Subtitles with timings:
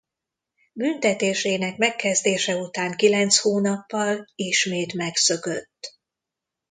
[0.73, 5.97] Büntetésének megkezdése után kilenc hónappal ismét megszökött.